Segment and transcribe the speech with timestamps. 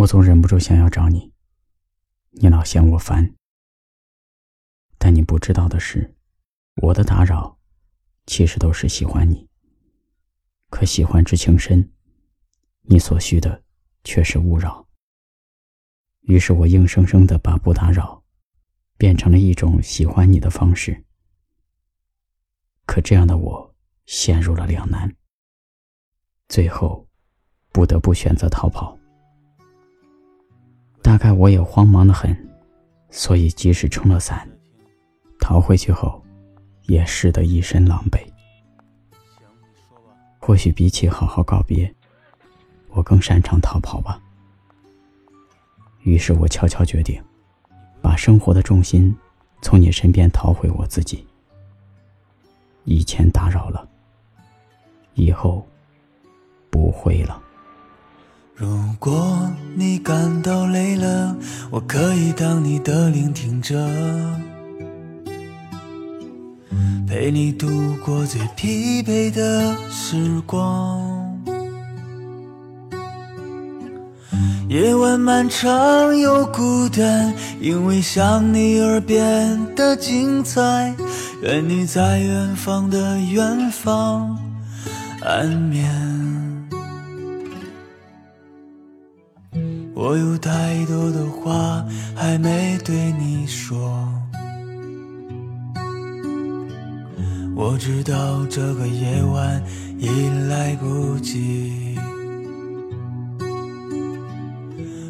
[0.00, 1.30] 我总忍不住想要找你，
[2.30, 3.34] 你老嫌我烦。
[4.96, 6.16] 但你不知道的是，
[6.76, 7.58] 我的打扰，
[8.24, 9.46] 其实都是喜欢你。
[10.70, 11.92] 可喜欢之情深，
[12.80, 13.62] 你所需的
[14.02, 14.88] 却是勿扰。
[16.22, 18.24] 于是我硬生生的把不打扰，
[18.96, 21.04] 变成了一种喜欢你的方式。
[22.86, 23.74] 可这样的我
[24.06, 25.14] 陷入了两难，
[26.48, 27.06] 最后
[27.70, 28.98] 不得不选择逃跑。
[31.10, 32.32] 大概我也慌忙的很，
[33.10, 34.48] 所以即使撑了伞，
[35.40, 36.22] 逃回去后，
[36.82, 38.20] 也湿得一身狼狈。
[40.38, 41.92] 或许比起好好告别，
[42.90, 44.20] 我更擅长逃跑吧。
[46.02, 47.20] 于是我悄悄决定，
[48.00, 49.12] 把生活的重心
[49.62, 51.26] 从你身边逃回我自己。
[52.84, 53.88] 以前打扰了，
[55.14, 55.66] 以后
[56.70, 57.42] 不会了。
[58.60, 61.34] 如果你感到累了，
[61.70, 63.74] 我可以当你的聆听者，
[67.08, 67.66] 陪你度
[68.04, 71.00] 过最疲惫的时光。
[74.68, 77.32] 夜晚漫长又孤单，
[77.62, 80.94] 因为想你而变得精彩。
[81.42, 84.38] 愿你在远方的远方
[85.22, 86.39] 安眠。
[90.02, 91.84] 我有太多的话
[92.16, 94.08] 还没对你说，
[97.54, 99.62] 我知道这个夜晚
[99.98, 100.08] 已
[100.48, 101.98] 来不及，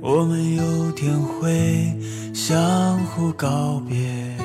[0.00, 1.96] 我们有天会
[2.34, 4.36] 相互告别，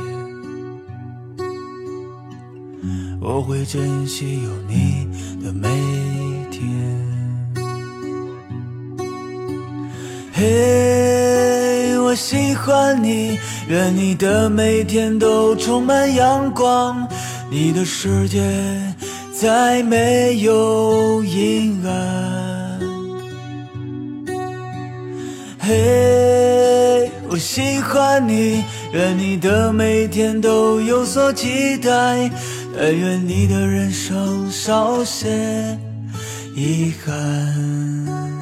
[3.20, 5.08] 我会珍惜有你
[5.44, 7.07] 的每一天。
[10.40, 17.08] 嘿，我喜欢你，愿你的每天都充满阳光，
[17.50, 18.40] 你的世界
[19.34, 22.80] 再没有阴暗。
[25.58, 28.64] 嘿，我喜欢你，
[28.94, 32.30] 愿你的每天都有所期待，
[32.78, 35.76] 但愿你的人生少些
[36.56, 38.37] 遗憾。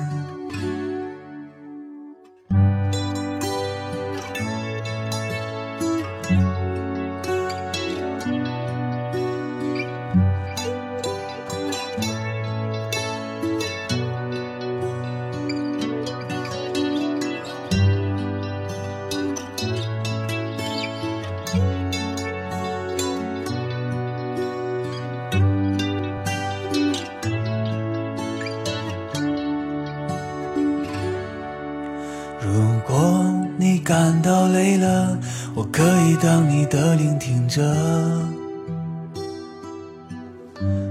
[33.86, 35.16] 感到累了，
[35.54, 37.62] 我可以当你的聆听者，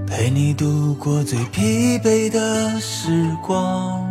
[0.07, 4.01] 陪你度过最疲惫的时光。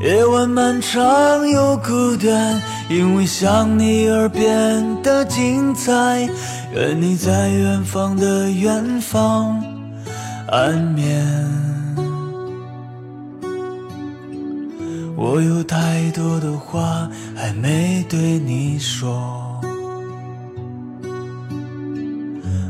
[0.00, 6.28] 夜晚漫长又孤单，因为想你而变得精彩。
[6.72, 9.60] 愿你在远方的远方
[10.48, 11.75] 安眠。
[15.16, 19.58] 我有太多的话还没对你说，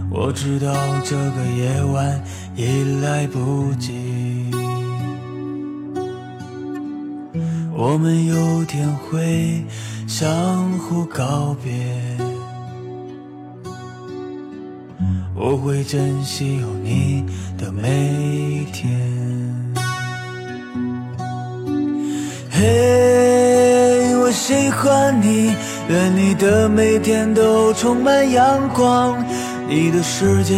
[0.08, 0.72] 我知道
[1.04, 2.22] 这个夜晚
[2.54, 4.48] 已来不及，
[7.74, 9.64] 我们有天会
[10.06, 11.72] 相互告别，
[15.34, 17.24] 我会珍惜有你
[17.58, 19.25] 的每一天。
[22.58, 25.54] 嘿，我喜欢你，
[25.88, 29.22] 愿你的每天都充满阳光，
[29.68, 30.54] 你的世界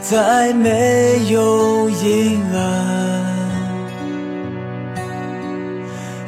[0.00, 3.24] 再没有阴暗。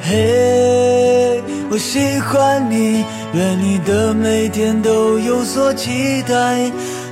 [0.00, 6.70] 嘿，我喜欢你，愿你的每天都有所期待，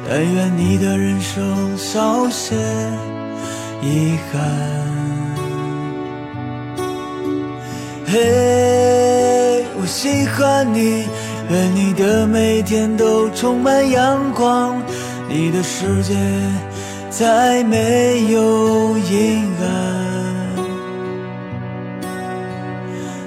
[0.08, 2.54] 但愿你的人生少些
[3.82, 5.15] 遗憾。
[8.08, 11.04] 嘿，我喜欢你，
[11.50, 14.80] 愿你的每天都充满阳光，
[15.28, 16.14] 你的世界
[17.10, 19.66] 再没有阴暗。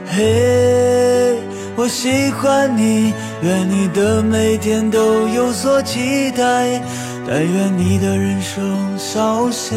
[0.07, 1.35] 嘿，
[1.75, 6.81] 我喜欢你，愿你的每天都有所期待，
[7.27, 9.75] 但愿你的人生少些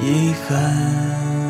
[0.00, 1.43] 遗憾。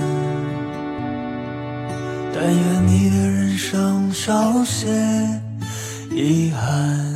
[2.35, 4.89] 但愿你的人生少些
[6.11, 7.14] 遗憾。